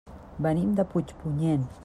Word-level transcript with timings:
Venim 0.45 0.71
de 0.79 0.85
Puigpunyent. 0.95 1.69